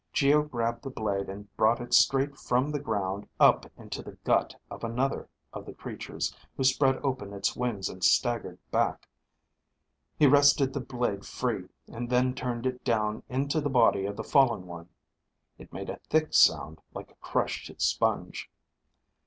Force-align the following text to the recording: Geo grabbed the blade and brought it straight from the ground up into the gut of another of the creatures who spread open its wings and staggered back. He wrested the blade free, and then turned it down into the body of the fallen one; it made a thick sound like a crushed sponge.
Geo 0.13 0.41
grabbed 0.41 0.81
the 0.81 0.89
blade 0.89 1.29
and 1.29 1.55
brought 1.55 1.79
it 1.79 1.93
straight 1.93 2.35
from 2.35 2.71
the 2.71 2.79
ground 2.79 3.27
up 3.39 3.67
into 3.77 4.01
the 4.01 4.13
gut 4.23 4.55
of 4.71 4.83
another 4.83 5.29
of 5.53 5.63
the 5.63 5.75
creatures 5.75 6.35
who 6.57 6.63
spread 6.63 6.97
open 7.05 7.33
its 7.33 7.55
wings 7.55 7.87
and 7.87 8.03
staggered 8.03 8.57
back. 8.71 9.07
He 10.17 10.25
wrested 10.25 10.73
the 10.73 10.79
blade 10.79 11.23
free, 11.23 11.69
and 11.87 12.09
then 12.09 12.33
turned 12.33 12.65
it 12.65 12.83
down 12.83 13.21
into 13.29 13.61
the 13.61 13.69
body 13.69 14.07
of 14.07 14.15
the 14.17 14.23
fallen 14.23 14.65
one; 14.65 14.89
it 15.59 15.71
made 15.71 15.91
a 15.91 15.99
thick 16.09 16.33
sound 16.33 16.81
like 16.95 17.11
a 17.11 17.15
crushed 17.21 17.71
sponge. 17.79 18.49